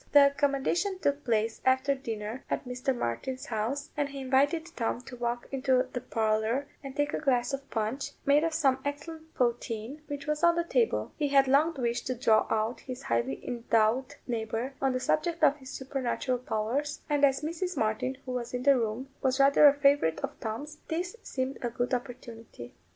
[0.13, 2.97] The accommodation took place after dinner at Mr.
[2.97, 7.53] Martin's house, and he invited Tom to walk into the parlour and take a glass
[7.53, 11.75] of punch, made of some excellent poteen, which was on the table: he had long
[11.75, 17.01] wished to draw out his highly endowed neighbour on the subject of his supernatural powers,
[17.07, 17.77] and as Mrs.
[17.77, 21.69] Martin, who was in the room, was rather a favourite of Tom's, this seemed a
[21.69, 22.73] good opportunity.